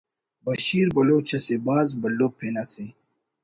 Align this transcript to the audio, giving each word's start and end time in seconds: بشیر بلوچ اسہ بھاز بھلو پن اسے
بشیر 0.45 0.87
بلوچ 0.95 1.29
اسہ 1.37 1.55
بھاز 1.65 1.87
بھلو 2.01 2.27
پن 2.37 2.55
اسے 2.61 2.85